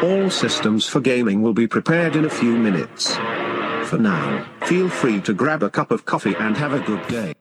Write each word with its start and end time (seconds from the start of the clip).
All 0.00 0.30
systems 0.30 0.86
for 0.86 1.00
gaming 1.00 1.42
will 1.42 1.52
be 1.52 1.66
prepared 1.66 2.14
in 2.14 2.24
a 2.24 2.30
few 2.30 2.56
minutes. 2.56 3.16
For 3.86 3.98
now, 3.98 4.46
feel 4.66 4.88
free 4.88 5.20
to 5.22 5.34
grab 5.34 5.64
a 5.64 5.68
cup 5.68 5.90
of 5.90 6.04
coffee 6.04 6.36
and 6.38 6.56
have 6.56 6.72
a 6.72 6.78
good 6.78 7.04
day. 7.08 7.34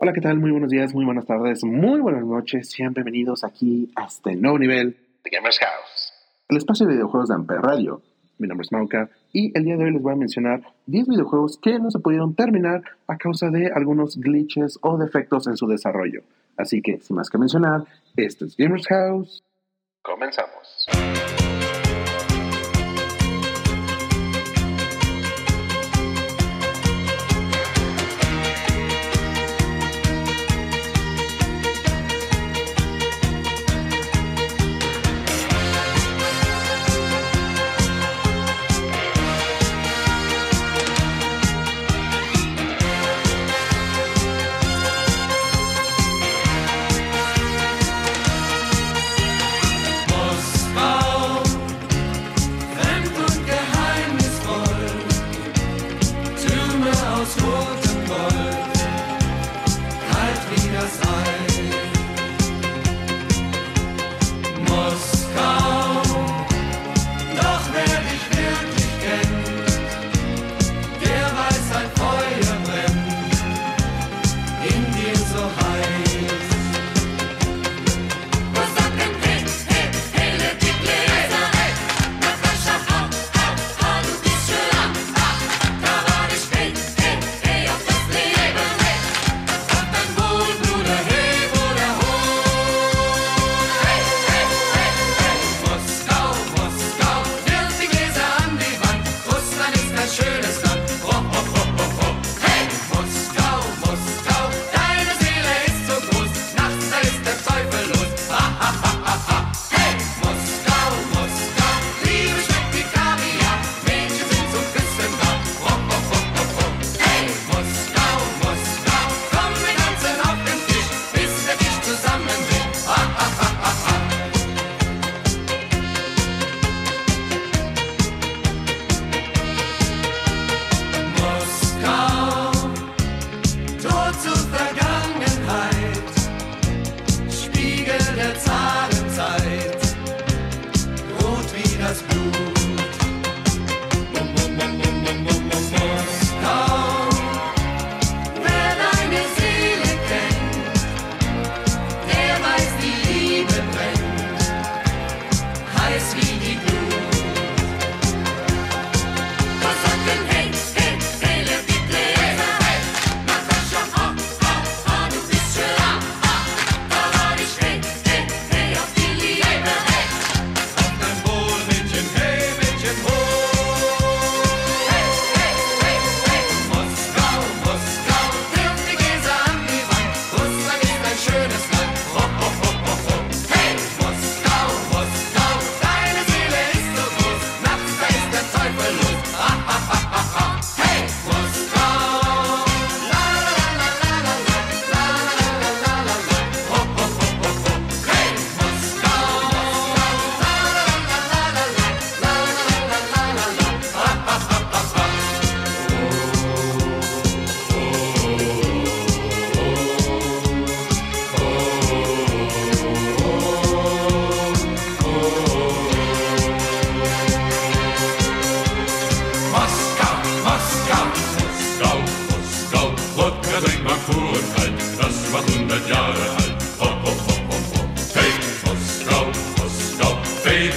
Hola, 0.00 0.14
¿qué 0.14 0.22
tal? 0.22 0.38
Muy 0.38 0.50
buenos 0.50 0.70
días, 0.70 0.94
muy 0.94 1.04
buenas 1.04 1.26
tardes, 1.26 1.62
muy 1.62 2.00
buenas 2.00 2.24
noches. 2.24 2.70
Sean 2.70 2.94
bienvenidos 2.94 3.44
aquí 3.44 3.90
hasta 3.96 4.30
el 4.30 4.36
este 4.36 4.42
nuevo 4.42 4.58
nivel 4.58 4.96
de 5.22 5.30
Gamers 5.30 5.58
House, 5.58 6.14
el 6.48 6.56
espacio 6.56 6.86
de 6.86 6.94
videojuegos 6.94 7.28
de 7.28 7.34
Amper 7.34 7.60
Radio. 7.60 8.00
Mi 8.38 8.48
nombre 8.48 8.64
es 8.64 8.72
Mauka 8.72 9.10
y 9.30 9.52
el 9.54 9.64
día 9.64 9.76
de 9.76 9.84
hoy 9.84 9.92
les 9.92 10.00
voy 10.00 10.14
a 10.14 10.16
mencionar 10.16 10.62
10 10.86 11.06
videojuegos 11.06 11.58
que 11.58 11.78
no 11.78 11.90
se 11.90 11.98
pudieron 11.98 12.34
terminar 12.34 12.82
a 13.06 13.18
causa 13.18 13.50
de 13.50 13.70
algunos 13.70 14.16
glitches 14.16 14.78
o 14.80 14.96
defectos 14.96 15.46
en 15.48 15.58
su 15.58 15.66
desarrollo. 15.66 16.22
Así 16.56 16.80
que, 16.82 17.00
sin 17.00 17.16
más 17.16 17.30
que 17.30 17.38
mencionar, 17.38 17.84
esto 18.16 18.44
es 18.44 18.56
Gamers 18.56 18.86
House. 18.88 19.42
Comenzamos. 20.02 20.86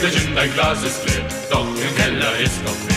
sich 0.01 0.27
in 0.27 0.35
dein 0.35 0.53
Glas 0.53 0.83
ist 0.83 1.05
leer, 1.05 1.25
doch 1.49 1.65
im 1.65 1.95
Keller 1.95 2.39
ist 2.39 2.63
noch 2.63 2.75
mehr. 2.87 2.96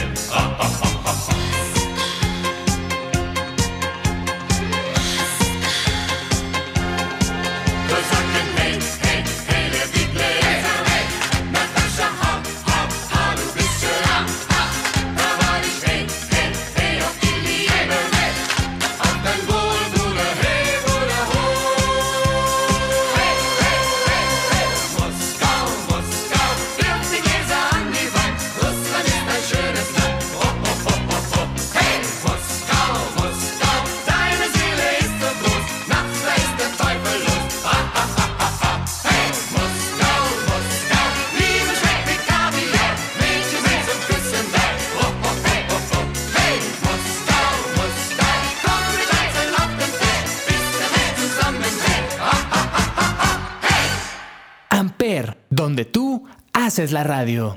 Haces 56.71 56.93
la 56.93 57.03
radio. 57.03 57.57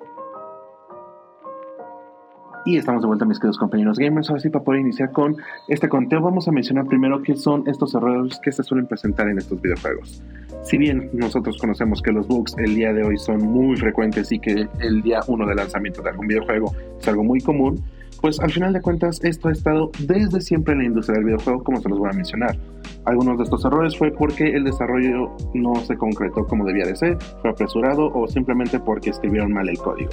Y 2.66 2.78
estamos 2.78 3.04
de 3.04 3.08
vuelta, 3.08 3.26
mis 3.26 3.38
queridos 3.38 3.60
compañeros 3.60 4.00
gamers. 4.00 4.28
Ahora 4.32 4.42
sí, 4.42 4.50
para 4.50 4.66
poder 4.66 4.82
iniciar 4.82 5.12
con 5.12 5.36
este 5.68 5.88
conteo, 5.88 6.20
vamos 6.20 6.48
a 6.48 6.52
mencionar 6.52 6.88
primero 6.88 7.22
qué 7.22 7.36
son 7.36 7.64
estos 7.68 7.94
errores 7.94 8.40
que 8.44 8.52
se 8.52 8.64
suelen 8.64 8.88
presentar 8.88 9.28
en 9.28 9.38
estos 9.38 9.62
videojuegos. 9.62 10.24
Si 10.64 10.80
bien 10.80 11.12
nosotros 11.14 11.60
conocemos 11.60 12.02
que 12.02 12.12
los 12.12 12.28
bugs 12.28 12.56
el 12.58 12.74
día 12.74 12.92
de 12.92 13.04
hoy 13.04 13.20
son 13.20 13.38
muy 13.44 13.78
frecuentes 13.78 14.32
y 14.32 14.40
que 14.40 14.68
el 14.80 15.04
día 15.04 15.20
uno 15.28 15.46
de 15.46 15.54
lanzamiento 15.54 16.02
de 16.02 16.10
algún 16.10 16.26
videojuego 16.26 16.74
es 17.00 17.08
algo 17.08 17.24
muy 17.24 17.40
común, 17.40 17.84
pues 18.24 18.40
al 18.40 18.54
final 18.54 18.72
de 18.72 18.82
cuentas 18.82 19.20
esto 19.22 19.50
ha 19.50 19.52
estado 19.52 19.92
desde 20.00 20.40
siempre 20.40 20.72
en 20.72 20.80
la 20.80 20.86
industria 20.86 21.18
del 21.18 21.26
videojuego, 21.26 21.62
como 21.62 21.82
se 21.82 21.90
los 21.90 22.00
voy 22.00 22.10
a 22.10 22.14
mencionar. 22.14 22.58
Algunos 23.04 23.38
de 23.38 23.44
estos 23.44 23.66
errores 23.66 23.98
fue 23.98 24.12
porque 24.12 24.46
el 24.56 24.64
desarrollo 24.64 25.36
no 25.54 25.76
se 25.84 25.98
concretó 25.98 26.48
como 26.48 26.64
debía 26.64 26.86
de 26.86 26.96
ser, 26.96 27.18
fue 27.42 27.50
apresurado 27.50 28.10
o 28.14 28.26
simplemente 28.30 28.80
porque 28.80 29.10
escribieron 29.10 29.52
mal 29.52 29.68
el 29.68 29.78
código. 29.78 30.12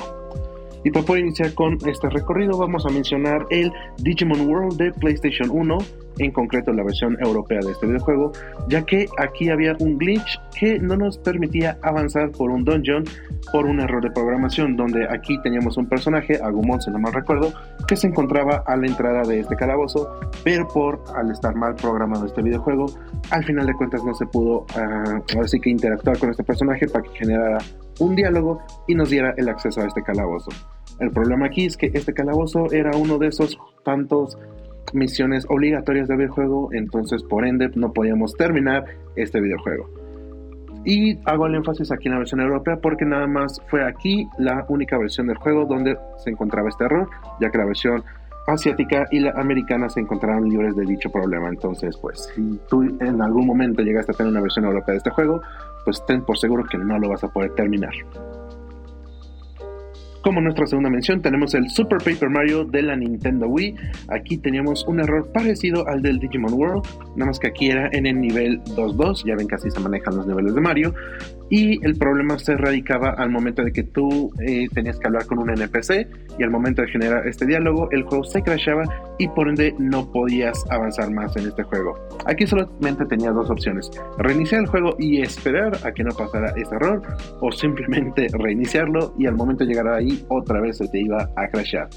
Y 0.84 0.90
para 0.90 1.04
poder 1.04 1.24
iniciar 1.24 1.54
con 1.54 1.78
este 1.86 2.08
recorrido 2.08 2.56
vamos 2.56 2.86
a 2.86 2.90
mencionar 2.90 3.46
el 3.50 3.72
Digimon 3.98 4.48
World 4.48 4.76
de 4.76 4.92
PlayStation 4.92 5.50
1, 5.50 5.78
en 6.18 6.32
concreto 6.32 6.72
la 6.72 6.82
versión 6.82 7.16
europea 7.20 7.60
de 7.64 7.72
este 7.72 7.86
videojuego, 7.86 8.32
ya 8.68 8.82
que 8.82 9.06
aquí 9.18 9.50
había 9.50 9.76
un 9.80 9.98
glitch 9.98 10.40
que 10.58 10.78
no 10.78 10.96
nos 10.96 11.18
permitía 11.18 11.78
avanzar 11.82 12.30
por 12.30 12.50
un 12.50 12.64
dungeon 12.64 13.04
por 13.52 13.66
un 13.66 13.80
error 13.80 14.02
de 14.02 14.10
programación, 14.10 14.76
donde 14.76 15.06
aquí 15.08 15.40
teníamos 15.42 15.76
un 15.76 15.86
personaje, 15.86 16.38
Agumon 16.42 16.80
si 16.80 16.90
no 16.90 16.98
mal 16.98 17.12
recuerdo, 17.12 17.52
que 17.86 17.96
se 17.96 18.06
encontraba 18.06 18.62
a 18.66 18.76
la 18.76 18.86
entrada 18.86 19.22
de 19.22 19.40
este 19.40 19.56
calabozo, 19.56 20.20
pero 20.44 20.68
por 20.68 21.02
al 21.16 21.30
estar 21.30 21.54
mal 21.54 21.74
programado 21.74 22.26
este 22.26 22.42
videojuego, 22.42 22.86
al 23.30 23.44
final 23.44 23.66
de 23.66 23.74
cuentas 23.74 24.04
no 24.04 24.14
se 24.14 24.26
pudo 24.26 24.66
uh, 24.76 25.40
así 25.42 25.58
que 25.60 25.70
interactuar 25.70 26.18
con 26.18 26.30
este 26.30 26.44
personaje 26.44 26.86
para 26.88 27.02
que 27.04 27.18
generara 27.18 27.58
un 28.00 28.16
diálogo 28.16 28.60
y 28.88 28.94
nos 28.94 29.10
diera 29.10 29.34
el 29.36 29.48
acceso 29.48 29.80
a 29.80 29.86
este 29.86 30.02
calabozo. 30.02 30.50
El 30.98 31.10
problema 31.10 31.46
aquí 31.46 31.66
es 31.66 31.76
que 31.76 31.90
este 31.94 32.12
calabozo 32.12 32.70
era 32.72 32.96
uno 32.96 33.18
de 33.18 33.28
esos 33.28 33.58
tantos 33.84 34.36
misiones 34.92 35.46
obligatorias 35.48 36.08
del 36.08 36.18
videojuego, 36.18 36.70
entonces 36.72 37.22
por 37.22 37.46
ende 37.46 37.70
no 37.74 37.92
podíamos 37.92 38.34
terminar 38.34 38.84
este 39.16 39.40
videojuego. 39.40 39.88
Y 40.84 41.18
hago 41.26 41.46
el 41.46 41.54
énfasis 41.54 41.92
aquí 41.92 42.08
en 42.08 42.12
la 42.12 42.18
versión 42.18 42.40
europea 42.40 42.78
porque 42.80 43.04
nada 43.04 43.26
más 43.26 43.60
fue 43.68 43.86
aquí 43.86 44.26
la 44.38 44.64
única 44.68 44.96
versión 44.98 45.26
del 45.26 45.36
juego 45.36 45.66
donde 45.66 45.96
se 46.18 46.30
encontraba 46.30 46.68
este 46.68 46.84
error, 46.84 47.08
ya 47.40 47.50
que 47.50 47.58
la 47.58 47.66
versión 47.66 48.02
asiática 48.46 49.06
y 49.10 49.20
la 49.20 49.32
americana 49.32 49.88
se 49.88 50.00
encontraron 50.00 50.48
libres 50.48 50.74
de 50.76 50.84
dicho 50.84 51.10
problema. 51.10 51.48
Entonces, 51.48 51.96
pues, 51.98 52.30
si 52.34 52.60
tú 52.68 52.82
en 52.82 53.20
algún 53.20 53.46
momento 53.46 53.82
llegaste 53.82 54.12
a 54.12 54.14
tener 54.14 54.32
una 54.32 54.40
versión 54.40 54.64
europea 54.64 54.92
de 54.92 54.98
este 54.98 55.10
juego, 55.10 55.42
pues 55.84 56.04
ten 56.06 56.22
por 56.22 56.38
seguro 56.38 56.64
que 56.64 56.78
no 56.78 56.98
lo 56.98 57.08
vas 57.08 57.24
a 57.24 57.28
poder 57.28 57.54
terminar. 57.54 57.92
Como 60.22 60.42
nuestra 60.42 60.66
segunda 60.66 60.90
mención 60.90 61.22
tenemos 61.22 61.54
el 61.54 61.70
Super 61.70 61.96
Paper 61.98 62.28
Mario 62.28 62.64
de 62.64 62.82
la 62.82 62.94
Nintendo 62.94 63.48
Wii. 63.48 63.74
Aquí 64.08 64.36
teníamos 64.36 64.84
un 64.86 65.00
error 65.00 65.30
parecido 65.32 65.88
al 65.88 66.02
del 66.02 66.18
Digimon 66.18 66.52
World, 66.52 66.84
nada 67.16 67.26
más 67.30 67.38
que 67.38 67.46
aquí 67.46 67.70
era 67.70 67.88
en 67.92 68.06
el 68.06 68.20
nivel 68.20 68.62
2.2, 68.64 69.24
ya 69.24 69.34
ven 69.34 69.48
que 69.48 69.54
así 69.54 69.70
se 69.70 69.80
manejan 69.80 70.16
los 70.16 70.26
niveles 70.26 70.54
de 70.54 70.60
Mario. 70.60 70.94
Y 71.50 71.84
el 71.84 71.96
problema 71.96 72.38
se 72.38 72.56
radicaba 72.56 73.10
al 73.10 73.30
momento 73.30 73.62
de 73.62 73.72
que 73.72 73.82
tú 73.82 74.32
eh, 74.40 74.68
tenías 74.72 74.98
que 74.98 75.08
hablar 75.08 75.26
con 75.26 75.38
un 75.38 75.50
NPC 75.50 76.06
y 76.38 76.42
al 76.42 76.50
momento 76.50 76.82
de 76.82 76.88
generar 76.88 77.26
este 77.26 77.44
diálogo 77.44 77.88
el 77.90 78.04
juego 78.04 78.24
se 78.24 78.40
crashaba 78.42 78.84
y 79.18 79.28
por 79.28 79.48
ende 79.48 79.74
no 79.78 80.10
podías 80.10 80.64
avanzar 80.70 81.10
más 81.10 81.36
en 81.36 81.48
este 81.48 81.64
juego. 81.64 81.94
Aquí 82.26 82.46
solamente 82.46 83.04
tenías 83.06 83.34
dos 83.34 83.50
opciones, 83.50 83.90
reiniciar 84.18 84.62
el 84.62 84.68
juego 84.68 84.94
y 84.98 85.20
esperar 85.20 85.76
a 85.84 85.92
que 85.92 86.04
no 86.04 86.14
pasara 86.14 86.52
ese 86.56 86.74
error 86.74 87.02
o 87.40 87.50
simplemente 87.50 88.28
reiniciarlo 88.32 89.14
y 89.18 89.26
al 89.26 89.34
momento 89.34 89.64
de 89.64 89.70
llegar 89.70 89.88
ahí 89.88 90.24
otra 90.28 90.60
vez 90.60 90.78
se 90.78 90.88
te 90.88 91.00
iba 91.00 91.28
a 91.36 91.48
crashar. 91.48 91.88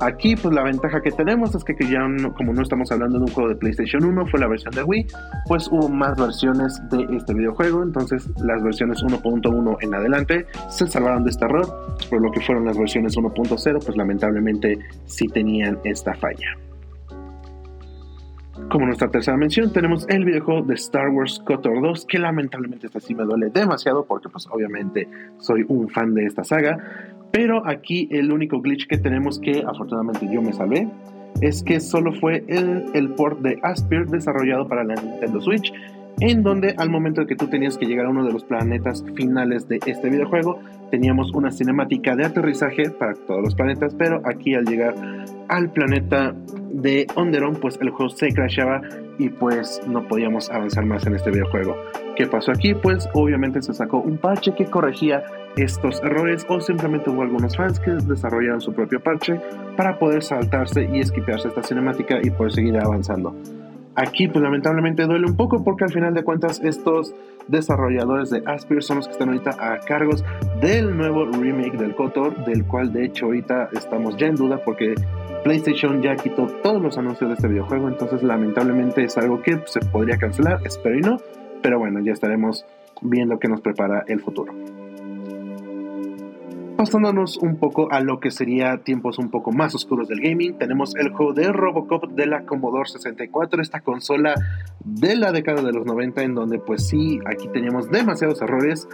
Aquí 0.00 0.36
pues 0.36 0.54
la 0.54 0.62
ventaja 0.62 1.00
que 1.00 1.10
tenemos 1.10 1.54
es 1.54 1.64
que, 1.64 1.74
ya 1.86 2.00
como 2.36 2.52
no 2.52 2.62
estamos 2.62 2.92
hablando 2.92 3.18
de 3.18 3.24
un 3.24 3.30
juego 3.30 3.48
de 3.48 3.56
PlayStation 3.56 4.04
1, 4.04 4.26
fue 4.26 4.40
la 4.40 4.46
versión 4.46 4.74
de 4.74 4.82
Wii, 4.82 5.06
pues 5.46 5.68
hubo 5.68 5.88
más 5.88 6.18
versiones 6.18 6.80
de 6.90 7.06
este 7.16 7.32
videojuego, 7.32 7.82
entonces 7.82 8.28
las 8.42 8.62
versiones 8.62 9.02
1.1 9.02 9.76
en 9.80 9.94
adelante 9.94 10.46
se 10.68 10.86
salvaron 10.86 11.24
de 11.24 11.30
este 11.30 11.46
error, 11.46 11.66
por 12.10 12.20
lo 12.20 12.30
que 12.30 12.40
fueron 12.40 12.66
las 12.66 12.76
versiones 12.76 13.16
1.0 13.16 13.84
pues 13.84 13.96
lamentablemente 13.96 14.78
sí 15.06 15.28
tenían 15.28 15.78
esta 15.84 16.12
falla. 16.14 16.56
Como 18.70 18.86
nuestra 18.86 19.08
tercera 19.08 19.36
mención, 19.36 19.72
tenemos 19.72 20.06
el 20.08 20.24
videojuego 20.24 20.62
de 20.62 20.74
Star 20.74 21.08
Wars 21.10 21.40
KOTOR 21.46 21.80
2, 21.82 22.06
que 22.06 22.18
lamentablemente 22.18 22.86
este 22.86 23.00
sí 23.00 23.14
me 23.14 23.24
duele 23.24 23.50
demasiado 23.50 24.04
porque 24.06 24.28
pues 24.28 24.46
obviamente 24.50 25.08
soy 25.38 25.64
un 25.68 25.88
fan 25.88 26.14
de 26.14 26.24
esta 26.24 26.42
saga, 26.42 26.78
pero 27.36 27.62
aquí 27.66 28.08
el 28.10 28.32
único 28.32 28.62
glitch 28.62 28.86
que 28.86 28.96
tenemos 28.96 29.38
que 29.38 29.62
afortunadamente 29.68 30.26
yo 30.32 30.40
me 30.40 30.54
salvé 30.54 30.88
es 31.42 31.62
que 31.62 31.80
solo 31.80 32.10
fue 32.14 32.42
el, 32.48 32.86
el 32.94 33.10
port 33.10 33.40
de 33.40 33.58
Aspir 33.62 34.06
desarrollado 34.06 34.66
para 34.66 34.84
la 34.84 34.94
Nintendo 34.94 35.38
Switch 35.42 35.70
en 36.20 36.42
donde 36.42 36.74
al 36.78 36.90
momento 36.90 37.20
de 37.20 37.26
que 37.26 37.36
tú 37.36 37.48
tenías 37.48 37.76
que 37.76 37.86
llegar 37.86 38.06
a 38.06 38.10
uno 38.10 38.24
de 38.24 38.32
los 38.32 38.44
planetas 38.44 39.04
finales 39.14 39.68
de 39.68 39.80
este 39.86 40.08
videojuego, 40.08 40.60
teníamos 40.90 41.32
una 41.32 41.50
cinemática 41.50 42.16
de 42.16 42.24
aterrizaje 42.24 42.90
para 42.90 43.14
todos 43.14 43.42
los 43.42 43.54
planetas, 43.54 43.94
pero 43.94 44.22
aquí 44.24 44.54
al 44.54 44.64
llegar 44.64 44.94
al 45.48 45.70
planeta 45.70 46.34
de 46.70 47.06
Onderon, 47.14 47.56
pues 47.56 47.78
el 47.80 47.90
juego 47.90 48.10
se 48.10 48.28
crashaba 48.32 48.80
y 49.18 49.28
pues 49.28 49.80
no 49.86 50.06
podíamos 50.08 50.50
avanzar 50.50 50.84
más 50.84 51.06
en 51.06 51.14
este 51.14 51.30
videojuego. 51.30 51.76
¿Qué 52.16 52.26
pasó 52.26 52.52
aquí? 52.52 52.74
Pues 52.74 53.08
obviamente 53.14 53.62
se 53.62 53.74
sacó 53.74 53.98
un 53.98 54.18
parche 54.18 54.54
que 54.54 54.66
corregía 54.66 55.22
estos 55.56 56.02
errores 56.02 56.46
o 56.48 56.60
simplemente 56.60 57.10
hubo 57.10 57.22
algunos 57.22 57.56
fans 57.56 57.80
que 57.80 57.90
desarrollaron 57.92 58.60
su 58.60 58.72
propio 58.72 59.00
parche 59.00 59.40
para 59.76 59.98
poder 59.98 60.22
saltarse 60.22 60.88
y 60.92 61.00
esquipearse 61.00 61.48
esta 61.48 61.62
cinemática 61.62 62.18
y 62.22 62.30
poder 62.30 62.52
seguir 62.52 62.78
avanzando. 62.78 63.34
Aquí 63.96 64.28
pues 64.28 64.42
lamentablemente 64.42 65.06
duele 65.06 65.26
un 65.26 65.36
poco 65.36 65.64
porque 65.64 65.84
al 65.84 65.90
final 65.90 66.12
de 66.12 66.22
cuentas 66.22 66.60
estos 66.62 67.14
desarrolladores 67.48 68.28
de 68.28 68.42
Aspir 68.44 68.82
son 68.82 68.98
los 68.98 69.06
que 69.06 69.12
están 69.12 69.28
ahorita 69.28 69.56
a 69.58 69.78
cargos 69.80 70.22
del 70.60 70.94
nuevo 70.96 71.24
remake 71.24 71.78
del 71.78 71.94
KOTOR, 71.94 72.44
del 72.44 72.66
cual 72.66 72.92
de 72.92 73.06
hecho 73.06 73.26
ahorita 73.26 73.70
estamos 73.72 74.16
ya 74.18 74.26
en 74.26 74.36
duda 74.36 74.58
porque 74.62 74.94
PlayStation 75.44 76.02
ya 76.02 76.14
quitó 76.16 76.46
todos 76.62 76.82
los 76.82 76.98
anuncios 76.98 77.30
de 77.30 77.34
este 77.36 77.48
videojuego, 77.48 77.88
entonces 77.88 78.22
lamentablemente 78.22 79.02
es 79.04 79.16
algo 79.16 79.40
que 79.40 79.60
se 79.64 79.80
podría 79.80 80.18
cancelar, 80.18 80.60
espero 80.64 80.98
y 80.98 81.00
no, 81.00 81.16
pero 81.62 81.78
bueno, 81.78 82.00
ya 82.00 82.12
estaremos 82.12 82.66
viendo 83.00 83.38
qué 83.38 83.48
nos 83.48 83.62
prepara 83.62 84.04
el 84.08 84.20
futuro. 84.20 84.52
Pasándonos 86.76 87.38
un 87.38 87.56
poco 87.56 87.90
a 87.90 88.00
lo 88.00 88.20
que 88.20 88.30
sería 88.30 88.82
tiempos 88.84 89.18
un 89.18 89.30
poco 89.30 89.50
más 89.50 89.74
oscuros 89.74 90.08
del 90.08 90.20
gaming, 90.20 90.58
tenemos 90.58 90.94
el 90.96 91.10
juego 91.10 91.32
de 91.32 91.50
Robocop 91.50 92.10
de 92.12 92.26
la 92.26 92.44
Commodore 92.44 92.86
64, 92.88 93.62
esta 93.62 93.80
consola 93.80 94.34
de 94.84 95.16
la 95.16 95.32
década 95.32 95.62
de 95.62 95.72
los 95.72 95.86
90 95.86 96.22
en 96.22 96.34
donde 96.34 96.58
pues 96.58 96.86
sí, 96.86 97.18
aquí 97.24 97.48
teníamos 97.48 97.90
demasiados 97.90 98.42
errores 98.42 98.86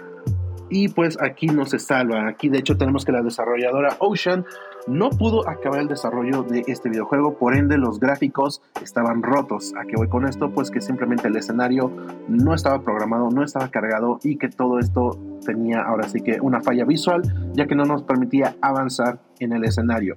y 0.71 0.89
pues 0.89 1.21
aquí 1.21 1.49
no 1.49 1.67
se 1.67 1.81
salva. 1.81 2.29
Aquí 2.29 2.49
de 2.49 2.59
hecho 2.59 2.79
tenemos 2.79 3.05
que 3.05 3.13
la 3.13 3.21
desarrolladora 3.21 3.97
Ocean 3.99 4.45
no 4.87 5.11
pudo 5.11 5.49
acabar 5.49 5.81
el 5.81 5.89
desarrollo 5.89 6.43
de 6.43 6.65
este 6.67 6.89
videojuego, 6.89 7.35
por 7.35 7.57
ende 7.57 7.79
los 7.79 8.01
gráficos 8.01 8.63
estaban 8.83 9.23
rotos. 9.23 9.75
¿A 9.81 9.85
qué 9.85 9.97
voy 9.97 10.09
con 10.09 10.27
esto? 10.27 10.51
Pues 10.51 10.71
que 10.71 10.81
simplemente 10.81 11.29
el 11.29 11.37
escenario 11.37 11.91
no 12.29 12.55
estaba 12.55 12.83
programado, 12.83 13.31
no 13.31 13.45
estaba 13.45 13.69
cargado 13.69 14.19
y 14.23 14.37
que 14.37 14.49
todo 14.49 14.79
esto 14.79 15.19
tenía 15.45 15.83
ahora 15.83 16.09
sí 16.09 16.21
que 16.21 16.41
una 16.41 16.61
falla 16.61 16.85
visual, 16.85 17.23
ya 17.53 17.67
que 17.67 17.75
no 17.75 17.85
nos 17.85 18.03
permitía 18.03 18.57
avanzar 18.61 19.21
en 19.39 19.53
el 19.53 19.65
escenario. 19.65 20.17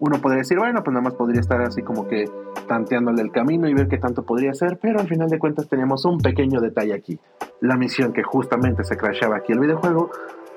Uno 0.00 0.20
podría 0.20 0.38
decir, 0.38 0.58
bueno, 0.58 0.84
pues 0.84 0.92
nada 0.92 1.02
más 1.02 1.14
podría 1.14 1.40
estar 1.40 1.60
así 1.60 1.82
como 1.82 2.06
que 2.06 2.30
tanteándole 2.68 3.20
el 3.20 3.32
camino 3.32 3.68
y 3.68 3.74
ver 3.74 3.88
qué 3.88 3.98
tanto 3.98 4.22
podría 4.22 4.54
ser, 4.54 4.78
pero 4.80 5.00
al 5.00 5.08
final 5.08 5.28
de 5.28 5.40
cuentas 5.40 5.68
teníamos 5.68 6.04
un 6.04 6.18
pequeño 6.18 6.60
detalle 6.60 6.94
aquí. 6.94 7.18
La 7.60 7.76
misión 7.76 8.12
que 8.12 8.22
justamente 8.22 8.84
se 8.84 8.96
crashaba 8.96 9.38
aquí 9.38 9.52
el 9.52 9.58
videojuego 9.58 10.10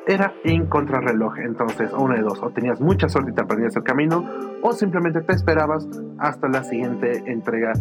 era 0.07 0.33
en 0.43 0.65
contrarreloj. 0.67 1.39
Entonces, 1.39 1.91
una 1.93 2.15
de 2.15 2.21
dos, 2.21 2.41
o 2.41 2.49
tenías 2.49 2.79
mucha 2.81 3.09
suerte 3.09 3.31
y 3.31 3.33
te 3.33 3.41
aprendías 3.41 3.75
el 3.75 3.83
camino, 3.83 4.25
o 4.61 4.73
simplemente 4.73 5.21
te 5.21 5.33
esperabas 5.33 5.87
hasta 6.17 6.47
la 6.47 6.63
siguiente 6.63 7.23
entrega 7.25 7.73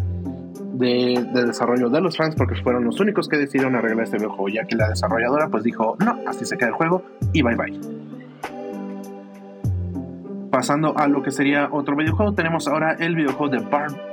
de, 0.73 1.27
de, 1.33 1.45
desarrollo 1.45 1.89
de 1.89 2.01
los 2.01 2.17
fans, 2.17 2.35
porque 2.35 2.55
fueron 2.61 2.83
los 2.85 2.99
únicos 2.99 3.27
que 3.27 3.37
decidieron 3.37 3.75
arreglar 3.75 4.05
este 4.05 4.17
videojuego, 4.17 4.49
ya 4.49 4.65
que 4.65 4.75
la 4.75 4.89
desarrolladora 4.89 5.49
pues 5.49 5.63
dijo, 5.63 5.95
no, 5.99 6.17
así 6.27 6.45
se 6.45 6.57
queda 6.57 6.69
el 6.69 6.75
juego 6.75 7.03
y 7.33 7.41
bye 7.41 7.55
bye. 7.55 7.79
Pasando 10.49 10.97
a 10.97 11.07
lo 11.07 11.21
que 11.23 11.31
sería 11.31 11.69
otro 11.71 11.95
videojuego, 11.95 12.33
tenemos 12.33 12.67
ahora 12.67 12.93
el 12.99 13.15
videojuego 13.15 13.49
de 13.49 13.59
Bar 13.59 14.11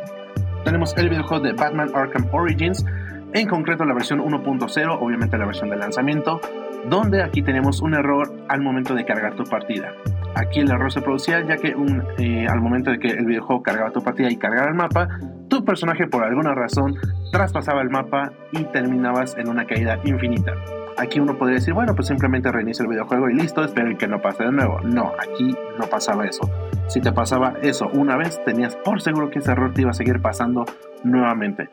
tenemos 0.65 0.95
el 0.99 1.09
videojuego 1.09 1.43
de 1.43 1.53
Batman 1.53 1.91
Arkham 1.95 2.29
Origins, 2.33 2.85
en 3.33 3.49
concreto 3.49 3.87
la 3.87 3.95
versión 3.95 4.21
1.0, 4.21 4.99
obviamente 5.00 5.38
la 5.38 5.47
versión 5.47 5.71
de 5.71 5.77
lanzamiento, 5.77 6.41
donde 6.88 7.23
aquí 7.23 7.42
tenemos 7.42 7.80
un 7.80 7.94
error 7.94 8.30
al 8.49 8.61
momento 8.61 8.94
de 8.94 9.04
cargar 9.04 9.35
tu 9.35 9.44
partida. 9.44 9.92
Aquí 10.35 10.61
el 10.61 10.70
error 10.70 10.92
se 10.92 11.00
producía 11.00 11.40
ya 11.40 11.56
que 11.56 11.75
un, 11.75 12.04
eh, 12.18 12.47
al 12.49 12.61
momento 12.61 12.90
de 12.90 12.99
que 12.99 13.08
el 13.08 13.26
videojuego 13.26 13.62
cargaba 13.62 13.90
tu 13.90 14.02
partida 14.02 14.30
y 14.30 14.37
cargaba 14.37 14.68
el 14.68 14.75
mapa, 14.75 15.08
tu 15.49 15.64
personaje 15.64 16.06
por 16.06 16.23
alguna 16.23 16.54
razón 16.54 16.94
traspasaba 17.32 17.82
el 17.82 17.90
mapa 17.90 18.32
y 18.52 18.64
terminabas 18.64 19.37
en 19.37 19.49
una 19.49 19.66
caída 19.66 19.99
infinita. 20.04 20.54
Aquí 20.99 21.20
uno 21.20 21.38
podría 21.38 21.56
decir, 21.56 21.75
bueno, 21.75 21.94
pues 21.94 22.08
simplemente 22.08 22.50
reinicia 22.50 22.82
el 22.82 22.88
videojuego 22.88 23.30
y 23.30 23.35
listo, 23.35 23.64
espero 23.64 23.97
que 23.97 24.08
no 24.08 24.20
pase 24.20 24.44
de 24.44 24.52
nuevo. 24.52 24.80
No, 24.80 25.12
aquí 25.18 25.56
no 25.78 25.87
pasaba 25.87 26.26
eso. 26.26 26.50
Si 26.88 27.00
te 27.00 27.12
pasaba 27.12 27.54
eso 27.62 27.88
una 27.92 28.16
vez, 28.16 28.42
tenías 28.44 28.75
por 28.76 29.00
seguro 29.00 29.30
que 29.30 29.38
ese 29.38 29.52
error 29.52 29.73
te 29.73 29.82
iba 29.82 29.90
a 29.90 29.94
seguir 29.94 30.20
pasando 30.20 30.64
nuevamente. 31.04 31.68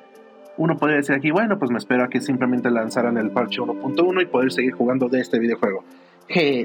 Uno 0.57 0.77
podría 0.77 0.97
decir 0.97 1.15
aquí, 1.15 1.31
bueno, 1.31 1.59
pues 1.59 1.71
me 1.71 1.77
espero 1.77 2.03
a 2.03 2.07
que 2.07 2.21
simplemente 2.21 2.71
lanzaran 2.71 3.17
el 3.17 3.31
parche 3.31 3.62
1.1 3.62 4.21
y 4.21 4.25
poder 4.25 4.51
seguir 4.51 4.74
jugando 4.74 5.09
de 5.09 5.19
este 5.19 5.39
videojuego. 5.39 5.83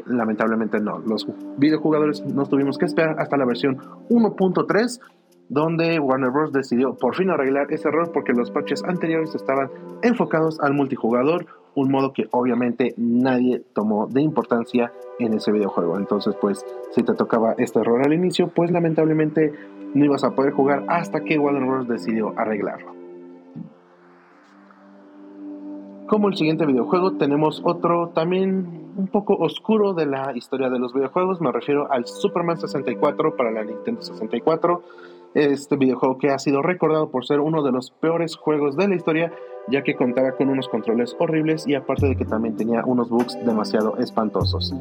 Lamentablemente 0.06 0.80
no. 0.80 0.98
Los 1.00 1.26
videojugadores 1.58 2.24
nos 2.24 2.48
tuvimos 2.48 2.78
que 2.78 2.86
esperar 2.86 3.16
hasta 3.18 3.36
la 3.36 3.44
versión 3.44 3.78
1.3 4.08 5.00
donde 5.50 5.98
Warner 5.98 6.30
Bros. 6.30 6.52
decidió 6.52 6.94
por 6.94 7.16
fin 7.16 7.28
arreglar 7.28 7.72
ese 7.72 7.88
error 7.88 8.12
porque 8.12 8.32
los 8.32 8.52
parches 8.52 8.84
anteriores 8.84 9.34
estaban 9.34 9.68
enfocados 10.00 10.60
al 10.60 10.74
multijugador, 10.74 11.46
un 11.74 11.90
modo 11.90 12.12
que 12.12 12.28
obviamente 12.30 12.94
nadie 12.96 13.64
tomó 13.74 14.06
de 14.06 14.22
importancia 14.22 14.92
en 15.18 15.34
ese 15.34 15.50
videojuego. 15.50 15.98
Entonces, 15.98 16.36
pues, 16.40 16.64
si 16.92 17.02
te 17.02 17.14
tocaba 17.14 17.54
este 17.58 17.80
error 17.80 18.00
al 18.04 18.12
inicio, 18.12 18.46
pues 18.48 18.70
lamentablemente 18.70 19.52
no 19.92 20.04
ibas 20.04 20.22
a 20.22 20.36
poder 20.36 20.52
jugar 20.52 20.84
hasta 20.86 21.20
que 21.20 21.36
Warner 21.36 21.64
Bros. 21.66 21.88
decidió 21.88 22.32
arreglarlo. 22.36 22.99
Como 26.10 26.28
el 26.28 26.36
siguiente 26.36 26.66
videojuego, 26.66 27.12
tenemos 27.18 27.62
otro 27.64 28.08
también 28.08 28.90
un 28.96 29.06
poco 29.06 29.34
oscuro 29.34 29.94
de 29.94 30.06
la 30.06 30.36
historia 30.36 30.68
de 30.68 30.80
los 30.80 30.92
videojuegos. 30.92 31.40
Me 31.40 31.52
refiero 31.52 31.86
al 31.88 32.04
Superman 32.04 32.58
64 32.58 33.36
para 33.36 33.52
la 33.52 33.62
Nintendo 33.62 34.02
64 34.02 34.82
este 35.34 35.76
videojuego 35.76 36.18
que 36.18 36.30
ha 36.30 36.38
sido 36.40 36.62
recordado 36.62 37.10
por 37.10 37.24
ser 37.24 37.38
uno 37.38 37.62
de 37.62 37.70
los 37.70 37.92
peores 37.92 38.34
juegos 38.34 38.76
de 38.76 38.88
la 38.88 38.96
historia, 38.96 39.32
ya 39.68 39.84
que 39.84 39.94
contaba 39.94 40.32
con 40.32 40.48
unos 40.48 40.68
controles 40.68 41.14
horribles 41.16 41.64
y 41.68 41.76
aparte 41.76 42.08
de 42.08 42.16
que 42.16 42.24
también 42.24 42.56
tenía 42.56 42.82
unos 42.84 43.08
bugs 43.08 43.38
demasiado 43.46 43.96
espantosos. 43.98 44.74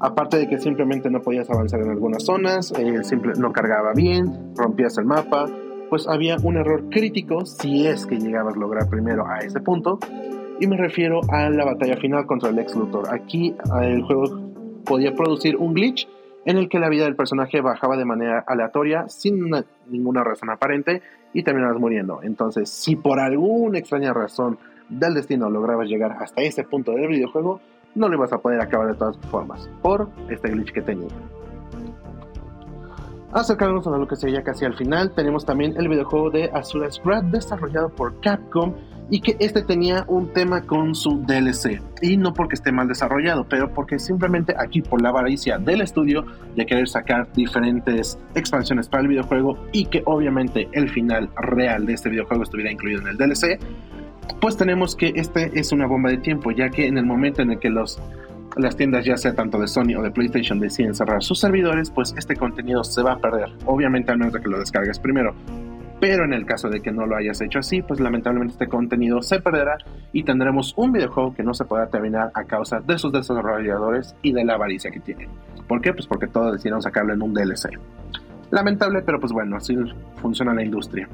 Aparte 0.00 0.38
de 0.38 0.48
que 0.48 0.56
simplemente 0.56 1.10
no 1.10 1.20
podías 1.20 1.50
avanzar 1.50 1.80
en 1.82 1.90
algunas 1.90 2.24
zonas, 2.24 2.72
eh, 2.78 3.04
simple, 3.04 3.34
no 3.36 3.52
cargaba 3.52 3.92
bien, 3.92 4.54
rompías 4.56 4.96
el 4.96 5.04
mapa, 5.04 5.44
pues 5.90 6.08
había 6.08 6.36
un 6.42 6.56
error 6.56 6.88
crítico 6.88 7.44
si 7.44 7.86
es 7.86 8.06
que 8.06 8.16
llegabas 8.18 8.54
a 8.54 8.58
lograr 8.58 8.88
primero 8.88 9.26
a 9.26 9.40
ese 9.40 9.60
punto. 9.60 9.98
Y 10.60 10.66
me 10.66 10.76
refiero 10.76 11.20
a 11.30 11.48
la 11.48 11.64
batalla 11.64 11.96
final 11.96 12.26
contra 12.26 12.50
el 12.50 12.58
ex 12.58 12.76
Luthor. 12.76 13.12
Aquí 13.12 13.54
el 13.82 14.02
juego 14.02 14.24
podía 14.84 15.14
producir 15.14 15.56
un 15.56 15.72
glitch 15.74 16.06
en 16.44 16.56
el 16.58 16.68
que 16.68 16.78
la 16.78 16.88
vida 16.88 17.04
del 17.04 17.16
personaje 17.16 17.60
bajaba 17.60 17.96
de 17.96 18.04
manera 18.04 18.44
aleatoria 18.46 19.08
sin 19.08 19.42
una- 19.44 19.64
ninguna 19.88 20.22
razón 20.22 20.50
aparente 20.50 21.02
y 21.32 21.42
terminabas 21.42 21.78
muriendo. 21.78 22.20
Entonces, 22.22 22.68
si 22.70 22.96
por 22.96 23.20
alguna 23.20 23.78
extraña 23.78 24.12
razón 24.12 24.58
del 24.88 25.14
destino 25.14 25.48
lograbas 25.48 25.88
llegar 25.88 26.16
hasta 26.20 26.42
ese 26.42 26.64
punto 26.64 26.92
del 26.92 27.08
videojuego, 27.08 27.60
no 27.94 28.08
lo 28.08 28.14
ibas 28.16 28.32
a 28.32 28.38
poder 28.38 28.60
acabar 28.60 28.88
de 28.88 28.94
todas 28.94 29.16
formas 29.30 29.68
por 29.82 30.08
este 30.28 30.48
glitch 30.50 30.72
que 30.72 30.82
tenía. 30.82 31.08
Acercándonos 33.32 33.86
a 33.86 33.96
lo 33.96 34.08
que 34.08 34.16
sería 34.16 34.42
casi 34.42 34.64
al 34.64 34.74
final, 34.74 35.12
tenemos 35.12 35.44
también 35.44 35.74
el 35.76 35.88
videojuego 35.88 36.30
de 36.30 36.50
Azura's 36.52 37.00
Wrath 37.04 37.26
desarrollado 37.26 37.88
por 37.90 38.20
Capcom 38.20 38.74
y 39.08 39.20
que 39.20 39.36
este 39.38 39.62
tenía 39.62 40.04
un 40.08 40.32
tema 40.32 40.62
con 40.62 40.96
su 40.96 41.22
DLC. 41.26 41.80
Y 42.02 42.16
no 42.16 42.32
porque 42.32 42.54
esté 42.54 42.72
mal 42.72 42.88
desarrollado, 42.88 43.46
pero 43.48 43.72
porque 43.72 44.00
simplemente 44.00 44.54
aquí 44.58 44.82
por 44.82 45.00
la 45.00 45.10
avaricia 45.10 45.58
del 45.58 45.80
estudio 45.80 46.24
de 46.56 46.66
querer 46.66 46.88
sacar 46.88 47.32
diferentes 47.32 48.18
expansiones 48.34 48.88
para 48.88 49.02
el 49.02 49.08
videojuego 49.08 49.58
y 49.72 49.86
que 49.86 50.02
obviamente 50.06 50.68
el 50.72 50.88
final 50.88 51.30
real 51.36 51.86
de 51.86 51.94
este 51.94 52.10
videojuego 52.10 52.42
estuviera 52.42 52.72
incluido 52.72 53.00
en 53.00 53.08
el 53.08 53.16
DLC, 53.16 53.60
pues 54.40 54.56
tenemos 54.56 54.96
que 54.96 55.12
este 55.14 55.58
es 55.58 55.70
una 55.70 55.86
bomba 55.86 56.10
de 56.10 56.18
tiempo, 56.18 56.50
ya 56.50 56.68
que 56.68 56.86
en 56.86 56.98
el 56.98 57.06
momento 57.06 57.42
en 57.42 57.52
el 57.52 57.58
que 57.60 57.70
los 57.70 58.00
las 58.56 58.76
tiendas 58.76 59.04
ya 59.04 59.16
sea 59.16 59.34
tanto 59.34 59.58
de 59.58 59.68
Sony 59.68 59.94
o 59.96 60.02
de 60.02 60.10
PlayStation 60.10 60.58
deciden 60.58 60.94
cerrar 60.94 61.22
sus 61.22 61.38
servidores, 61.38 61.90
pues 61.90 62.14
este 62.16 62.36
contenido 62.36 62.82
se 62.84 63.02
va 63.02 63.12
a 63.12 63.18
perder. 63.18 63.48
Obviamente 63.64 64.12
a 64.12 64.16
menos 64.16 64.32
de 64.32 64.40
que 64.40 64.48
lo 64.48 64.58
descargues 64.58 64.98
primero. 64.98 65.34
Pero 66.00 66.24
en 66.24 66.32
el 66.32 66.46
caso 66.46 66.70
de 66.70 66.80
que 66.80 66.92
no 66.92 67.06
lo 67.06 67.14
hayas 67.14 67.40
hecho 67.42 67.58
así, 67.58 67.82
pues 67.82 68.00
lamentablemente 68.00 68.54
este 68.54 68.68
contenido 68.68 69.20
se 69.20 69.40
perderá 69.40 69.76
y 70.12 70.24
tendremos 70.24 70.72
un 70.76 70.92
videojuego 70.92 71.34
que 71.34 71.42
no 71.42 71.52
se 71.52 71.66
podrá 71.66 71.88
terminar 71.88 72.30
a 72.34 72.44
causa 72.44 72.80
de 72.80 72.98
sus 72.98 73.12
desarrolladores 73.12 74.16
y 74.22 74.32
de 74.32 74.44
la 74.44 74.54
avaricia 74.54 74.90
que 74.90 75.00
tienen. 75.00 75.28
¿Por 75.68 75.82
qué? 75.82 75.92
Pues 75.92 76.06
porque 76.06 76.26
todos 76.26 76.52
decidieron 76.52 76.80
sacarlo 76.80 77.12
en 77.12 77.20
un 77.20 77.34
DLC. 77.34 77.78
Lamentable, 78.50 79.02
pero 79.02 79.20
pues 79.20 79.32
bueno, 79.32 79.56
así 79.56 79.76
funciona 80.16 80.54
la 80.54 80.64
industria. 80.64 81.06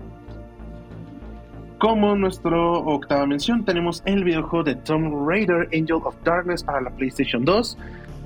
Como 1.78 2.16
nuestra 2.16 2.58
octava 2.58 3.26
mención, 3.26 3.62
tenemos 3.62 4.02
el 4.06 4.24
videojuego 4.24 4.64
de 4.64 4.76
Tomb 4.76 5.28
Raider 5.28 5.68
Angel 5.74 6.00
of 6.04 6.16
Darkness 6.24 6.62
para 6.62 6.80
la 6.80 6.88
PlayStation 6.90 7.44
2, 7.44 7.76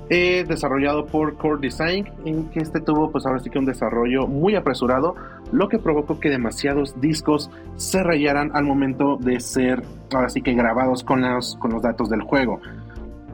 eh, 0.09 0.45
desarrollado 0.47 1.05
por 1.05 1.35
Core 1.35 1.59
Design, 1.59 2.09
en 2.23 2.49
que 2.49 2.61
este 2.61 2.79
tuvo 2.79 3.11
pues 3.11 3.25
ahora 3.25 3.39
sí 3.39 3.49
que 3.49 3.59
un 3.59 3.65
desarrollo 3.65 4.25
muy 4.25 4.55
apresurado, 4.55 5.15
lo 5.51 5.67
que 5.67 5.79
provocó 5.79 6.17
que 6.17 6.29
demasiados 6.29 6.99
discos 7.01 7.51
se 7.75 8.01
rayaran 8.01 8.51
al 8.53 8.63
momento 8.63 9.17
de 9.17 9.41
ser 9.41 9.83
ahora 10.13 10.29
sí 10.29 10.41
que 10.41 10.53
grabados 10.53 11.03
con 11.03 11.21
los, 11.21 11.57
con 11.57 11.71
los 11.71 11.81
datos 11.81 12.09
del 12.09 12.21
juego. 12.21 12.61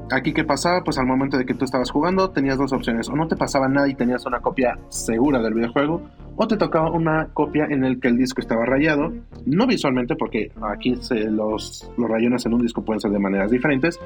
Aquí 0.09 0.33
qué 0.33 0.43
pasaba, 0.43 0.83
pues 0.83 0.97
al 0.97 1.05
momento 1.05 1.37
de 1.37 1.45
que 1.45 1.53
tú 1.53 1.65
estabas 1.65 1.91
jugando 1.91 2.31
tenías 2.31 2.57
dos 2.57 2.73
opciones, 2.73 3.07
o 3.07 3.15
no 3.15 3.27
te 3.27 3.35
pasaba 3.35 3.67
nada 3.67 3.87
y 3.87 3.93
tenías 3.93 4.25
una 4.25 4.39
copia 4.39 4.79
segura 4.89 5.43
del 5.43 5.53
videojuego, 5.53 6.01
o 6.37 6.47
te 6.47 6.55
tocaba 6.55 6.91
una 6.91 7.27
copia 7.33 7.65
en 7.69 7.83
el 7.83 7.99
que 7.99 8.07
el 8.07 8.17
disco 8.17 8.39
estaba 8.41 8.65
rayado, 8.65 9.11
no 9.45 9.67
visualmente 9.67 10.15
porque 10.15 10.51
aquí 10.61 10.95
se- 11.01 11.29
los, 11.29 11.91
los 11.97 12.09
rayones 12.09 12.45
en 12.45 12.53
un 12.53 12.61
disco 12.61 12.83
pueden 12.85 12.99
ser 13.01 13.11
de 13.11 13.19
maneras 13.19 13.51
diferentes, 13.51 13.99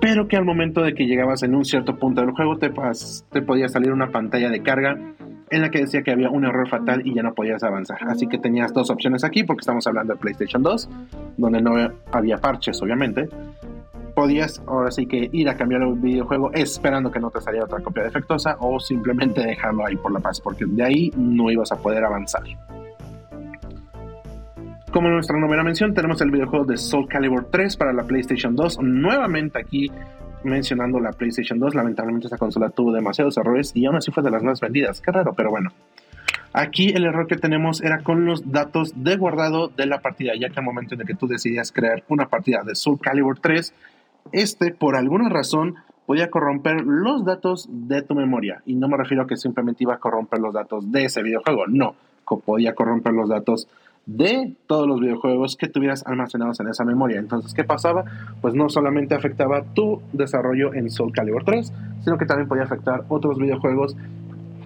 pero 0.00 0.26
que 0.28 0.36
al 0.36 0.44
momento 0.44 0.82
de 0.82 0.94
que 0.94 1.06
llegabas 1.06 1.42
en 1.44 1.54
un 1.54 1.64
cierto 1.64 1.96
punto 1.96 2.20
del 2.20 2.32
juego 2.32 2.58
te, 2.58 2.70
te 3.30 3.42
podía 3.42 3.68
salir 3.68 3.92
una 3.92 4.08
pantalla 4.10 4.50
de 4.50 4.60
carga 4.62 4.98
en 5.50 5.60
la 5.60 5.70
que 5.70 5.80
decía 5.80 6.02
que 6.02 6.10
había 6.10 6.30
un 6.30 6.44
error 6.44 6.66
fatal 6.68 7.02
y 7.06 7.14
ya 7.14 7.22
no 7.22 7.34
podías 7.34 7.62
avanzar. 7.62 7.98
Así 8.08 8.26
que 8.26 8.38
tenías 8.38 8.72
dos 8.72 8.90
opciones 8.90 9.22
aquí 9.22 9.44
porque 9.44 9.60
estamos 9.60 9.86
hablando 9.86 10.14
de 10.14 10.18
PlayStation 10.18 10.62
2, 10.62 10.88
donde 11.36 11.60
no 11.60 11.74
había 12.10 12.38
parches 12.38 12.80
obviamente. 12.82 13.28
Podías 14.14 14.62
ahora 14.66 14.90
sí 14.90 15.06
que 15.06 15.30
ir 15.32 15.48
a 15.48 15.56
cambiar 15.56 15.82
el 15.82 15.94
videojuego 15.94 16.50
esperando 16.52 17.10
que 17.10 17.18
no 17.18 17.30
te 17.30 17.40
saliera 17.40 17.64
otra 17.64 17.80
copia 17.80 18.02
defectuosa 18.02 18.56
o 18.60 18.78
simplemente 18.78 19.40
dejarlo 19.40 19.86
ahí 19.86 19.96
por 19.96 20.12
la 20.12 20.20
paz 20.20 20.40
porque 20.40 20.64
de 20.66 20.82
ahí 20.82 21.12
no 21.16 21.50
ibas 21.50 21.72
a 21.72 21.76
poder 21.76 22.04
avanzar. 22.04 22.42
Como 24.92 25.08
nuestra 25.08 25.38
novena 25.38 25.62
mención, 25.62 25.94
tenemos 25.94 26.20
el 26.20 26.30
videojuego 26.30 26.66
de 26.66 26.76
Soul 26.76 27.08
Calibur 27.08 27.46
3 27.50 27.78
para 27.78 27.94
la 27.94 28.02
PlayStation 28.02 28.54
2. 28.54 28.80
Nuevamente 28.82 29.58
aquí 29.58 29.90
mencionando 30.44 31.00
la 31.00 31.12
PlayStation 31.12 31.58
2, 31.58 31.74
lamentablemente 31.74 32.26
esta 32.26 32.36
consola 32.36 32.68
tuvo 32.68 32.92
demasiados 32.92 33.36
errores 33.38 33.72
y 33.74 33.86
aún 33.86 33.96
así 33.96 34.10
fue 34.10 34.22
de 34.22 34.30
las 34.30 34.42
más 34.42 34.60
vendidas. 34.60 35.00
Qué 35.00 35.10
raro, 35.10 35.32
pero 35.34 35.50
bueno. 35.50 35.70
Aquí 36.52 36.90
el 36.90 37.04
error 37.04 37.26
que 37.26 37.36
tenemos 37.36 37.82
era 37.82 38.02
con 38.02 38.26
los 38.26 38.52
datos 38.52 38.92
de 38.94 39.16
guardado 39.16 39.68
de 39.68 39.86
la 39.86 40.00
partida, 40.00 40.32
ya 40.38 40.50
que 40.50 40.60
al 40.60 40.66
momento 40.66 40.94
en 40.94 41.00
el 41.00 41.06
que 41.06 41.14
tú 41.14 41.26
decidías 41.26 41.72
crear 41.72 42.04
una 42.08 42.28
partida 42.28 42.62
de 42.62 42.74
Soul 42.74 43.00
Calibur 43.00 43.38
3, 43.38 43.72
este 44.30 44.72
por 44.72 44.96
alguna 44.96 45.28
razón 45.28 45.76
podía 46.06 46.30
corromper 46.30 46.82
los 46.84 47.24
datos 47.24 47.68
de 47.70 48.02
tu 48.02 48.14
memoria. 48.14 48.62
Y 48.66 48.74
no 48.74 48.88
me 48.88 48.96
refiero 48.96 49.22
a 49.22 49.26
que 49.26 49.36
simplemente 49.36 49.84
iba 49.84 49.94
a 49.94 49.98
corromper 49.98 50.40
los 50.40 50.54
datos 50.54 50.90
de 50.90 51.04
ese 51.04 51.22
videojuego, 51.22 51.66
no, 51.66 51.94
podía 52.40 52.74
corromper 52.74 53.12
los 53.12 53.28
datos 53.28 53.68
de 54.04 54.54
todos 54.66 54.88
los 54.88 55.00
videojuegos 55.00 55.56
que 55.56 55.68
tuvieras 55.68 56.04
almacenados 56.06 56.58
en 56.60 56.68
esa 56.68 56.84
memoria. 56.84 57.18
Entonces, 57.18 57.54
¿qué 57.54 57.62
pasaba? 57.62 58.04
Pues 58.40 58.54
no 58.54 58.68
solamente 58.68 59.14
afectaba 59.14 59.62
tu 59.62 60.02
desarrollo 60.12 60.74
en 60.74 60.90
Soul 60.90 61.12
Calibur 61.12 61.44
3, 61.44 61.72
sino 62.00 62.18
que 62.18 62.26
también 62.26 62.48
podía 62.48 62.64
afectar 62.64 63.04
otros 63.08 63.38
videojuegos 63.38 63.96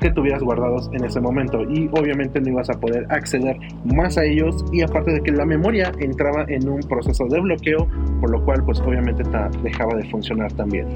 que 0.01 0.11
tuvieras 0.11 0.43
guardados 0.43 0.91
en 0.93 1.05
ese 1.05 1.21
momento. 1.21 1.63
Y 1.63 1.89
obviamente 1.93 2.41
no 2.41 2.49
ibas 2.51 2.71
a 2.71 2.75
poder 2.75 3.07
acceder 3.11 3.57
más 3.85 4.19
a 4.19 4.25
ellos. 4.25 4.65
Y 4.73 4.83
aparte 4.83 5.13
de 5.13 5.21
que 5.21 5.33
la 5.33 5.45
memoria 5.45 5.93
entraba 5.99 6.45
en 6.49 6.69
un 6.69 6.81
proceso 6.81 7.27
de 7.27 7.41
bloqueo 7.41 7.89
por 8.21 8.31
lo 8.31 8.45
cual 8.45 8.65
pues 8.65 8.81
obviamente 8.81 9.23
dejaba 9.63 9.95
de 9.95 10.09
funcionar 10.11 10.53
también. 10.53 10.87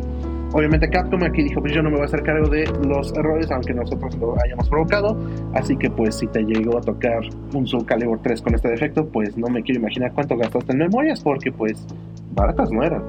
Obviamente 0.53 0.91
Capcom 0.91 1.23
aquí 1.23 1.43
dijo 1.45 1.61
pues 1.61 1.73
yo 1.73 1.83
no 1.83 1.91
me 1.91 1.97
voy 1.97 2.03
a 2.03 2.07
hacer 2.07 2.23
cargo 2.23 2.49
de 2.49 2.65
los 2.85 3.13
errores 3.17 3.51
aunque 3.53 3.73
nosotros 3.73 4.17
lo 4.19 4.35
hayamos 4.43 4.69
provocado. 4.69 5.17
Así 5.55 5.77
que 5.77 5.91
pues 5.91 6.17
si 6.17 6.27
te 6.27 6.43
llegó 6.43 6.79
a 6.79 6.81
tocar 6.81 7.21
un 7.55 7.67
Soul 7.67 7.87
Calibur 7.87 8.21
3 8.23 8.43
con 8.43 8.55
este 8.55 8.69
defecto 8.69 9.07
pues 9.07 9.37
no 9.37 9.49
me 9.49 9.63
quiero 9.63 9.81
imaginar 9.81 10.13
cuánto 10.13 10.37
gastaste 10.37 10.73
en 10.73 10.79
memorias 10.79 11.21
porque 11.23 11.53
pues 11.53 11.87
baratas 12.35 12.71
no 12.71 12.83
eran 12.83 13.03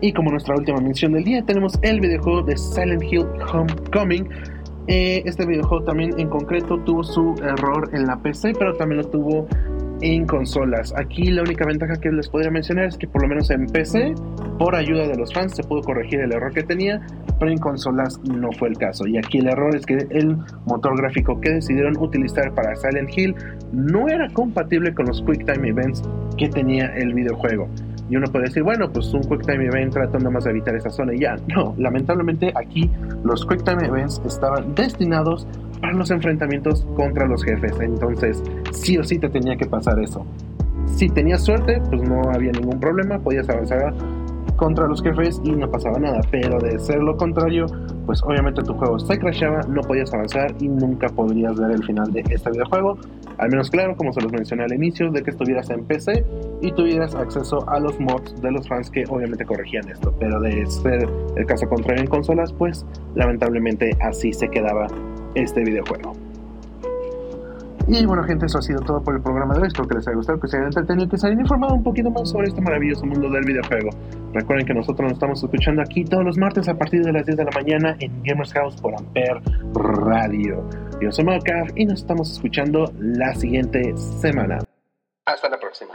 y 0.00 0.12
como 0.12 0.30
nuestra 0.30 0.54
última 0.54 0.80
mención 0.80 1.12
del 1.12 1.24
día, 1.24 1.42
tenemos 1.42 1.78
el 1.82 2.00
videojuego 2.00 2.42
de 2.42 2.56
Silent 2.56 3.02
Hill 3.02 3.26
Homecoming. 3.52 4.28
Eh, 4.86 5.22
este 5.26 5.44
videojuego 5.46 5.84
también 5.84 6.18
en 6.18 6.28
concreto 6.28 6.78
tuvo 6.84 7.02
su 7.02 7.34
error 7.42 7.90
en 7.92 8.06
la 8.06 8.16
PC, 8.16 8.52
pero 8.58 8.74
también 8.74 9.02
lo 9.02 9.08
tuvo 9.08 9.46
en 10.00 10.26
consolas. 10.26 10.94
Aquí 10.96 11.30
la 11.30 11.42
única 11.42 11.66
ventaja 11.66 11.94
que 12.00 12.10
les 12.10 12.28
podría 12.28 12.50
mencionar 12.50 12.86
es 12.86 12.96
que 12.96 13.06
por 13.08 13.22
lo 13.22 13.28
menos 13.28 13.50
en 13.50 13.66
PC, 13.66 14.14
por 14.58 14.74
ayuda 14.74 15.08
de 15.08 15.16
los 15.16 15.32
fans, 15.32 15.56
se 15.56 15.62
pudo 15.62 15.82
corregir 15.82 16.20
el 16.20 16.32
error 16.32 16.52
que 16.52 16.62
tenía, 16.62 17.00
pero 17.38 17.50
en 17.50 17.58
consolas 17.58 18.18
no 18.24 18.50
fue 18.52 18.68
el 18.68 18.78
caso. 18.78 19.06
Y 19.06 19.18
aquí 19.18 19.38
el 19.38 19.48
error 19.48 19.74
es 19.74 19.84
que 19.84 19.98
el 20.10 20.36
motor 20.66 20.96
gráfico 20.96 21.40
que 21.40 21.50
decidieron 21.50 21.96
utilizar 21.98 22.54
para 22.54 22.74
Silent 22.76 23.10
Hill 23.16 23.34
no 23.72 24.08
era 24.08 24.28
compatible 24.30 24.94
con 24.94 25.06
los 25.06 25.20
QuickTime 25.22 25.68
Events 25.68 26.02
que 26.36 26.48
tenía 26.48 26.86
el 26.94 27.12
videojuego. 27.12 27.68
Y 28.10 28.16
uno 28.16 28.26
puede 28.30 28.46
decir, 28.46 28.62
bueno, 28.62 28.90
pues 28.90 29.12
un 29.12 29.22
Quick 29.22 29.42
Time 29.42 29.66
Event 29.66 29.92
tratando 29.92 30.30
más 30.30 30.44
de 30.44 30.50
evitar 30.50 30.74
esa 30.74 30.90
zona 30.90 31.14
y 31.14 31.20
ya. 31.20 31.36
No, 31.48 31.74
lamentablemente 31.76 32.52
aquí 32.54 32.90
los 33.24 33.44
Quick 33.46 33.64
Time 33.64 33.86
Events 33.86 34.20
estaban 34.24 34.74
destinados 34.74 35.46
para 35.80 35.92
los 35.92 36.10
enfrentamientos 36.10 36.86
contra 36.96 37.26
los 37.26 37.42
jefes. 37.44 37.78
Entonces, 37.80 38.42
sí 38.72 38.98
o 38.98 39.04
sí 39.04 39.18
te 39.18 39.28
tenía 39.28 39.56
que 39.56 39.66
pasar 39.66 39.98
eso. 40.00 40.24
Si 40.86 41.08
tenías 41.08 41.44
suerte, 41.44 41.80
pues 41.90 42.02
no 42.08 42.22
había 42.32 42.52
ningún 42.52 42.80
problema, 42.80 43.18
podías 43.18 43.48
avanzar 43.48 43.94
contra 44.56 44.86
los 44.86 45.02
jefes 45.02 45.40
y 45.44 45.52
no 45.52 45.70
pasaba 45.70 45.98
nada. 45.98 46.20
Pero 46.30 46.58
de 46.58 46.78
ser 46.78 46.98
lo 46.98 47.16
contrario, 47.16 47.66
pues 48.06 48.22
obviamente 48.22 48.62
tu 48.62 48.74
juego 48.74 48.98
se 48.98 49.18
crashaba, 49.18 49.60
no 49.68 49.80
podías 49.82 50.12
avanzar 50.12 50.54
y 50.60 50.68
nunca 50.68 51.08
podrías 51.08 51.58
ver 51.58 51.70
el 51.72 51.84
final 51.84 52.12
de 52.12 52.24
este 52.28 52.50
videojuego. 52.50 52.98
Al 53.38 53.50
menos 53.50 53.70
claro, 53.70 53.96
como 53.96 54.12
se 54.12 54.20
los 54.20 54.32
mencioné 54.32 54.64
al 54.64 54.72
inicio, 54.72 55.10
de 55.10 55.22
que 55.22 55.30
estuvieras 55.30 55.70
en 55.70 55.84
PC 55.84 56.24
y 56.60 56.72
tuvieras 56.72 57.14
acceso 57.14 57.68
a 57.68 57.78
los 57.78 57.98
mods 58.00 58.40
de 58.42 58.50
los 58.50 58.66
fans 58.68 58.90
que 58.90 59.04
obviamente 59.08 59.44
corregían 59.44 59.88
esto. 59.88 60.12
Pero 60.18 60.40
de 60.40 60.66
ser 60.66 61.08
el 61.36 61.46
caso 61.46 61.68
contrario 61.68 62.02
en 62.02 62.08
consolas, 62.08 62.52
pues 62.52 62.84
lamentablemente 63.14 63.90
así 64.00 64.32
se 64.32 64.48
quedaba 64.48 64.88
este 65.34 65.62
videojuego. 65.62 66.14
Y 67.90 68.04
bueno, 68.04 68.22
gente, 68.24 68.44
eso 68.44 68.58
ha 68.58 68.62
sido 68.62 68.80
todo 68.80 69.02
por 69.02 69.14
el 69.14 69.22
programa 69.22 69.54
de 69.54 69.62
hoy. 69.62 69.68
Espero 69.68 69.88
que 69.88 69.94
les 69.94 70.06
haya 70.06 70.16
gustado, 70.16 70.38
que 70.38 70.48
se 70.48 70.56
hayan 70.56 70.66
entretenido, 70.66 71.08
que 71.08 71.16
se 71.16 71.26
hayan 71.26 71.40
informado 71.40 71.74
un 71.74 71.82
poquito 71.82 72.10
más 72.10 72.28
sobre 72.28 72.48
este 72.48 72.60
maravilloso 72.60 73.06
mundo 73.06 73.30
del 73.30 73.44
videojuego. 73.46 73.90
Recuerden 74.32 74.66
que 74.66 74.74
nosotros 74.74 75.04
nos 75.04 75.12
estamos 75.12 75.42
escuchando 75.42 75.82
aquí 75.82 76.04
todos 76.04 76.24
los 76.24 76.36
martes 76.36 76.68
a 76.68 76.76
partir 76.76 77.02
de 77.02 77.12
las 77.12 77.24
10 77.24 77.38
de 77.38 77.44
la 77.44 77.50
mañana 77.50 77.96
en 78.00 78.22
Gamers 78.22 78.52
House 78.52 78.76
por 78.80 78.94
Ampere 78.94 79.40
Radio. 79.74 80.68
Yo 81.00 81.10
soy 81.10 81.24
Malcaf 81.24 81.70
y 81.76 81.86
nos 81.86 82.00
estamos 82.00 82.32
escuchando 82.32 82.92
la 82.98 83.34
siguiente 83.34 83.96
semana. 83.96 84.58
Hasta 85.24 85.48
la 85.48 85.58
próxima. 85.58 85.94